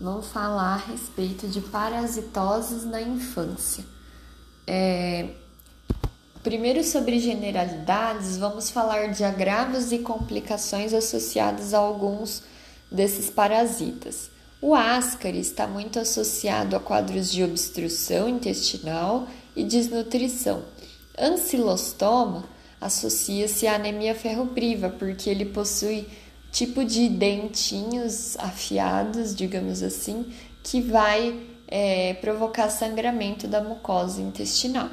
vamos 0.00 0.28
falar 0.28 0.74
a 0.74 0.90
respeito 0.90 1.48
de 1.48 1.60
parasitoses 1.60 2.84
na 2.84 3.02
infância. 3.02 3.84
É, 4.66 5.30
primeiro, 6.42 6.84
sobre 6.84 7.18
generalidades, 7.18 8.36
vamos 8.36 8.70
falar 8.70 9.08
de 9.08 9.24
agravos 9.24 9.90
e 9.90 9.98
complicações 9.98 10.94
associados 10.94 11.74
a 11.74 11.78
alguns 11.78 12.42
desses 12.90 13.28
parasitas. 13.28 14.30
O 14.60 14.74
ascaris 14.74 15.48
está 15.48 15.66
muito 15.66 15.98
associado 15.98 16.74
a 16.74 16.80
quadros 16.80 17.30
de 17.30 17.44
obstrução 17.44 18.28
intestinal 18.28 19.28
e 19.54 19.62
desnutrição. 19.64 20.62
Ancilostoma 21.16 22.44
associa-se 22.80 23.66
à 23.66 23.74
anemia 23.74 24.14
ferropriva, 24.14 24.88
porque 24.88 25.30
ele 25.30 25.44
possui 25.44 26.06
tipo 26.50 26.84
de 26.84 27.08
dentinhos 27.08 28.36
afiados, 28.38 29.34
digamos 29.34 29.82
assim, 29.82 30.32
que 30.62 30.80
vai 30.80 31.40
é, 31.66 32.14
provocar 32.14 32.70
sangramento 32.70 33.46
da 33.46 33.62
mucosa 33.62 34.20
intestinal. 34.20 34.88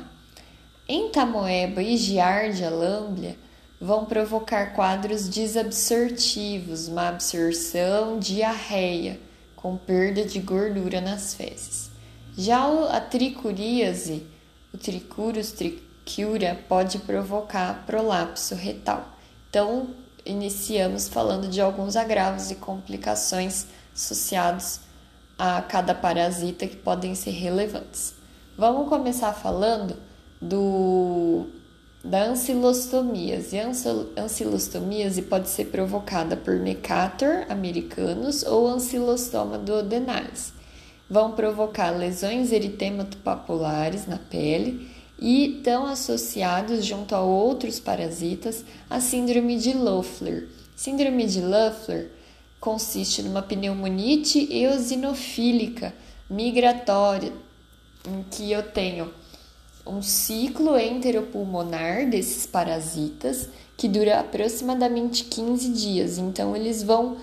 Entamoeba 0.87 1.81
e 1.81 1.97
Giardia 1.97 2.69
lamblia 2.69 3.37
vão 3.79 4.05
provocar 4.05 4.73
quadros 4.73 5.27
desabsortivos, 5.27 6.87
má 6.87 7.09
absorção, 7.09 8.19
diarreia, 8.19 9.19
com 9.55 9.77
perda 9.77 10.23
de 10.23 10.39
gordura 10.39 11.01
nas 11.01 11.33
fezes. 11.33 11.89
Já 12.37 12.65
a 12.89 12.99
tricuríase, 12.99 14.25
o 14.73 14.77
tricurus 14.77 15.51
trichiura, 15.51 16.59
pode 16.67 16.99
provocar 16.99 17.85
prolapso 17.85 18.55
retal. 18.55 19.17
Então, 19.49 19.89
iniciamos 20.25 21.07
falando 21.07 21.47
de 21.47 21.61
alguns 21.61 21.95
agravos 21.95 22.49
e 22.49 22.55
complicações 22.55 23.67
associados 23.93 24.79
a 25.37 25.61
cada 25.61 25.93
parasita 25.93 26.65
que 26.67 26.75
podem 26.75 27.13
ser 27.13 27.31
relevantes. 27.31 28.13
Vamos 28.57 28.89
começar 28.89 29.33
falando 29.33 29.95
do 30.41 31.47
da 32.03 32.23
ancilostomíase. 32.23 33.57
A 33.59 33.67
ancilostomíase 34.21 35.23
pode 35.23 35.49
ser 35.49 35.65
provocada 35.65 36.37
por 36.37 36.55
Necator 36.55 37.45
americanos 37.49 38.43
ou 38.43 38.67
ancilostoma 38.67 39.57
duodenalis. 39.57 40.53
Vão 41.09 41.33
provocar 41.33 41.91
lesões 41.91 42.51
eritematopapilares 42.51 44.07
na 44.07 44.17
pele 44.17 44.89
e 45.19 45.57
estão 45.57 45.85
associados 45.85 46.85
junto 46.85 47.15
a 47.15 47.21
outros 47.21 47.79
parasitas 47.79 48.65
a 48.89 48.99
síndrome 48.99 49.57
de 49.57 49.73
Loeffler. 49.73 50.47
Síndrome 50.75 51.25
de 51.25 51.41
Loeffler 51.41 52.11
consiste 52.59 53.21
numa 53.21 53.41
pneumonite 53.41 54.47
eosinofílica 54.51 55.93
migratória 56.29 57.31
em 58.07 58.23
que 58.23 58.51
eu 58.51 58.63
tenho 58.63 59.11
um 59.85 60.01
ciclo 60.01 60.77
enteropulmonar 60.77 62.09
desses 62.09 62.45
parasitas 62.45 63.47
que 63.77 63.87
dura 63.87 64.19
aproximadamente 64.19 65.25
15 65.25 65.69
dias. 65.69 66.17
Então, 66.17 66.55
eles 66.55 66.81
vão 66.81 67.17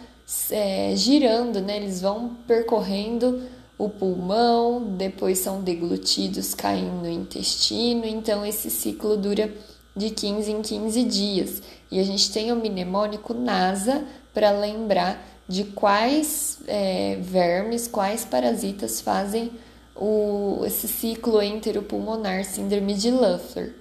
é, 0.50 0.94
girando, 0.94 1.60
né? 1.60 1.76
Eles 1.76 2.00
vão 2.00 2.36
percorrendo 2.46 3.42
o 3.84 3.90
pulmão, 3.90 4.94
depois 4.96 5.38
são 5.38 5.60
deglutidos 5.60 6.54
caindo 6.54 7.02
no 7.02 7.08
intestino. 7.08 8.06
Então, 8.06 8.46
esse 8.46 8.70
ciclo 8.70 9.16
dura 9.16 9.52
de 9.96 10.10
15 10.10 10.52
em 10.52 10.62
15 10.62 11.04
dias. 11.04 11.62
E 11.90 11.98
a 11.98 12.04
gente 12.04 12.32
tem 12.32 12.52
o 12.52 12.56
mnemônico 12.56 13.34
NASA 13.34 14.04
para 14.32 14.52
lembrar 14.52 15.20
de 15.48 15.64
quais 15.64 16.60
é, 16.68 17.18
vermes, 17.20 17.88
quais 17.88 18.24
parasitas 18.24 19.00
fazem 19.00 19.50
o, 19.96 20.62
esse 20.64 20.86
ciclo 20.86 21.42
enteropulmonar, 21.42 22.44
síndrome 22.44 22.94
de 22.94 23.10
Luffer, 23.10 23.74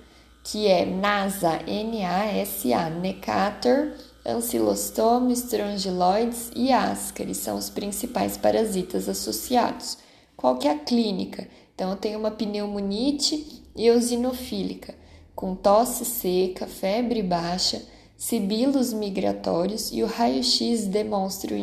que 0.44 0.68
é 0.68 0.84
NASA, 0.84 1.60
N-A-S-A, 1.68 2.90
Necator, 2.90 3.92
Ancylostoma, 4.26 5.32
Strongyloides 5.34 6.52
e 6.56 6.72
Ascaris, 6.72 7.38
são 7.38 7.58
os 7.58 7.70
principais 7.70 8.38
parasitas 8.38 9.10
associados. 9.10 9.98
Qual 10.38 10.58
que 10.58 10.68
é 10.68 10.72
a 10.72 10.80
clínica? 10.80 11.48
Então, 11.74 11.90
eu 11.90 11.96
tenho 11.96 12.20
uma 12.20 12.32
pneumonite 12.32 13.64
eosinofílica, 13.76 14.94
com 15.34 15.56
tosse 15.56 16.06
seca, 16.06 16.68
febre 16.68 17.24
baixa, 17.24 17.82
sibilos 18.16 18.94
migratórios 18.94 19.92
e 19.92 20.04
o 20.04 20.06
raio-x 20.06 20.86
demonstra 20.86 21.56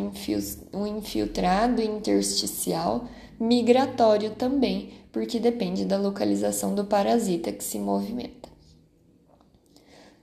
um 0.73 0.87
infiltrado 0.87 1.81
intersticial 1.81 3.05
migratório 3.39 4.31
também, 4.31 4.91
porque 5.13 5.39
depende 5.39 5.85
da 5.85 5.97
localização 5.97 6.75
do 6.75 6.85
parasita 6.85 7.53
que 7.53 7.63
se 7.63 7.79
movimenta. 7.79 8.38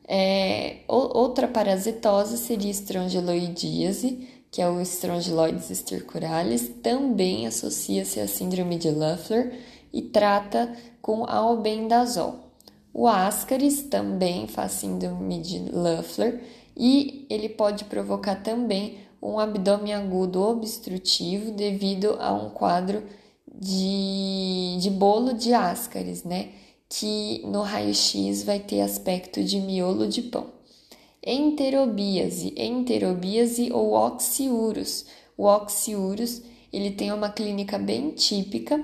É, 0.07 0.81
outra 0.87 1.47
parasitose 1.47 2.37
seria 2.37 2.69
estrongiloidíase, 2.69 4.27
que 4.51 4.61
é 4.61 4.69
o 4.69 4.79
Strongyloides 4.81 5.69
stercoralis, 5.69 6.69
também 6.81 7.47
associa-se 7.47 8.19
à 8.19 8.27
síndrome 8.27 8.77
de 8.77 8.89
Leffler 8.89 9.59
e 9.91 10.01
trata 10.01 10.71
com 11.01 11.25
albendazol. 11.25 12.51
O 12.93 13.07
Ascaris 13.07 13.83
também 13.83 14.47
faz 14.47 14.73
síndrome 14.73 15.41
de 15.41 15.59
Leffler 15.59 16.41
e 16.77 17.25
ele 17.29 17.49
pode 17.49 17.83
provocar 17.85 18.35
também 18.35 18.99
um 19.21 19.39
abdômen 19.39 19.93
agudo 19.93 20.41
obstrutivo 20.41 21.51
devido 21.51 22.15
a 22.19 22.31
um 22.31 22.49
quadro 22.49 23.03
de, 23.53 24.77
de 24.79 24.89
bolo 24.89 25.33
de 25.33 25.53
Ascaris, 25.53 26.23
né? 26.23 26.49
Que 26.97 27.41
no 27.45 27.61
raio-x 27.61 28.43
vai 28.43 28.59
ter 28.59 28.79
aspecto 28.79 29.43
de 29.43 29.59
miolo 29.59 30.07
de 30.07 30.21
pão. 30.21 30.47
Enterobíase, 31.21 32.53
enterobíase 32.55 33.69
ou 33.69 33.91
oxiurus. 33.91 35.05
O 35.37 35.43
oxiurus, 35.43 36.41
ele 36.71 36.91
tem 36.91 37.11
uma 37.11 37.29
clínica 37.29 37.77
bem 37.77 38.11
típica, 38.11 38.81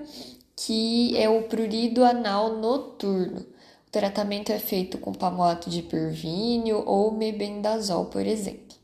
que 0.57 1.15
é 1.15 1.29
o 1.29 1.43
prurido 1.43 2.03
anal 2.03 2.57
noturno. 2.57 3.45
O 3.87 3.91
tratamento 3.91 4.51
é 4.51 4.59
feito 4.59 4.97
com 4.97 5.13
pamoato 5.13 5.69
de 5.69 5.81
pervíneo 5.81 6.83
ou 6.85 7.11
mebendazol, 7.11 8.07
por 8.07 8.27
exemplo. 8.27 8.75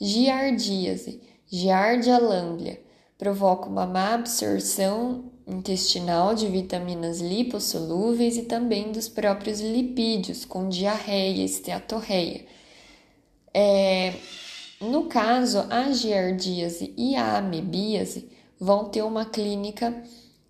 Giardíase, 0.00 1.20
Giardia 1.46 2.18
lamblia, 2.18 2.80
provoca 3.18 3.68
uma 3.68 3.86
má 3.86 4.14
absorção 4.14 5.31
intestinal 5.46 6.34
de 6.34 6.46
vitaminas 6.48 7.20
lipossolúveis 7.20 8.36
e 8.36 8.42
também 8.42 8.92
dos 8.92 9.08
próprios 9.08 9.60
lipídios, 9.60 10.44
com 10.44 10.68
diarreia, 10.68 11.44
esteatorreia. 11.44 12.44
É, 13.54 14.14
no 14.80 15.04
caso, 15.04 15.66
a 15.70 15.92
giardíase 15.92 16.92
e 16.96 17.14
a 17.14 17.38
amebíase 17.38 18.28
vão 18.58 18.86
ter 18.86 19.02
uma 19.02 19.24
clínica 19.24 20.02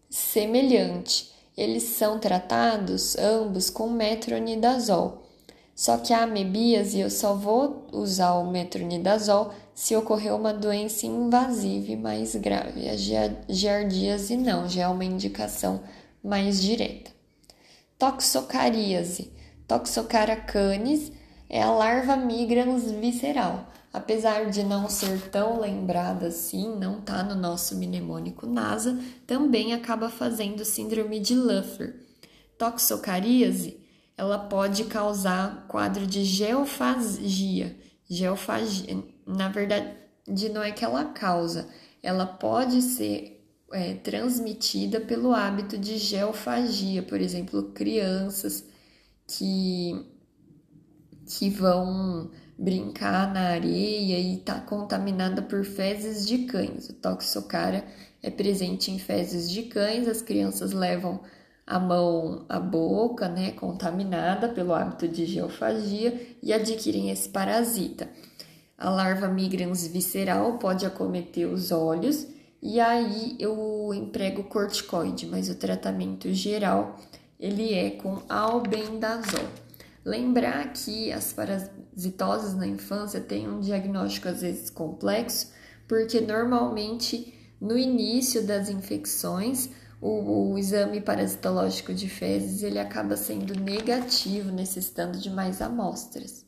semelhante. 0.09 1.31
Eles 1.57 1.83
são 1.83 2.19
tratados 2.19 3.17
ambos 3.17 3.69
com 3.69 3.91
metronidazol. 3.91 5.22
Só 5.75 5.97
que 5.97 6.13
a 6.13 6.25
amebíase 6.25 7.01
eu 7.01 7.11
só 7.11 7.35
vou 7.35 7.87
usar 7.93 8.35
o 8.35 8.51
metronidazol 8.51 9.53
se 9.75 9.97
ocorrer 9.97 10.35
uma 10.35 10.53
doença 10.53 11.07
invasiva 11.07 11.93
e 11.93 11.97
mais 11.97 12.37
grave. 12.37 12.89
A 12.89 12.97
giardíase 13.49 14.37
não, 14.37 14.69
já 14.69 14.83
é 14.83 14.89
uma 14.89 15.05
indicação 15.05 15.83
mais 16.23 16.61
direta. 16.61 17.11
Toxocaríase. 17.99 19.33
Toxocara 19.67 20.37
canis 20.37 21.11
é 21.49 21.63
a 21.63 21.71
larva 21.71 22.17
migrans 22.17 22.91
visceral. 22.91 23.69
Apesar 23.93 24.51
de 24.51 24.63
não 24.63 24.89
ser 24.89 25.31
tão 25.31 25.61
lembrada 25.61 26.29
assim, 26.29 26.77
não 26.77 27.01
tá 27.01 27.23
no 27.23 27.35
nosso 27.35 27.77
mnemônico 27.77 28.47
NASA, 28.47 28.99
também 29.27 29.73
acaba 29.75 30.09
fazendo 30.09 30.65
síndrome 30.65 31.21
de 31.21 31.35
Luffer. 31.35 31.97
Toxocaríase 32.57 33.82
ela 34.23 34.39
pode 34.39 34.85
causar 34.85 35.67
quadro 35.67 36.07
de 36.07 36.25
geofagia. 36.25 37.77
Geofagia, 38.09 39.03
na 39.27 39.49
verdade, 39.49 40.49
não 40.53 40.63
é 40.63 40.71
que 40.71 40.85
ela 40.85 41.07
causa, 41.07 41.69
ela 42.01 42.25
pode 42.25 42.81
ser 42.83 43.45
é, 43.73 43.95
transmitida 43.95 45.01
pelo 45.01 45.33
hábito 45.33 45.77
de 45.77 45.99
geofagia, 45.99 47.03
por 47.03 47.21
exemplo, 47.21 47.73
crianças 47.73 48.65
que, 49.27 50.07
que 51.27 51.51
vão 51.51 52.31
brincar 52.57 53.33
na 53.35 53.49
areia 53.49 54.21
e 54.21 54.37
está 54.37 54.61
contaminada 54.61 55.43
por 55.43 55.65
fezes 55.65 56.25
de 56.25 56.45
cães. 56.45 56.91
O 56.91 56.95
toxocara 56.95 57.85
é 58.23 58.31
presente 58.31 58.93
em 58.93 59.01
fezes 59.01 59.51
de 59.51 59.65
cães, 59.65 60.07
as 60.07 60.23
crianças 60.23 60.73
levam 60.73 61.21
a 61.67 61.79
mão 61.79 62.45
à 62.49 62.59
boca, 62.59 63.29
né, 63.29 63.53
contaminada 63.53 64.49
pelo 64.49 64.75
hábito 64.75 65.07
de 65.09 65.25
geofagia 65.27 66.35
e 66.43 66.53
adquirem 66.53 67.11
esse 67.11 67.29
parasita. 67.29 68.09
A 68.77 68.91
larva 68.91 69.29
migrans 69.29 69.87
visceral 69.87 70.59
pode 70.59 70.85
acometer 70.85 71.47
os 71.47 71.71
olhos 71.71 72.27
e 72.61 72.81
aí 72.81 73.37
eu 73.39 73.93
emprego 73.95 74.45
corticoide, 74.45 75.27
mas 75.27 75.49
o 75.49 75.55
tratamento 75.55 76.33
geral 76.33 76.97
ele 77.39 77.75
é 77.75 77.91
com 77.91 78.23
albendazol. 78.29 79.49
Lembrar 80.05 80.73
que 80.73 81.13
as 81.13 81.33
parasitoses 81.33 82.55
na 82.55 82.67
infância 82.67 83.21
têm 83.21 83.49
um 83.49 83.61
diagnóstico 83.61 84.29
às 84.29 84.43
vezes 84.43 84.69
complexo, 84.69 85.53
porque 85.87 86.21
normalmente 86.21 87.35
no 87.61 87.79
início 87.79 88.45
das 88.45 88.69
infecções 88.69 89.71
o, 90.03 90.53
o, 90.53 90.59
exame 90.59 91.01
parasitológico 91.01 91.95
de 91.95 92.09
fezes 92.09 92.63
ele 92.63 92.79
acaba 92.81 93.17
sendo 93.17 93.55
negativo, 93.59 94.51
necessitando 94.51 95.19
de 95.19 95.31
mais 95.31 95.63
amostras. 95.63 96.45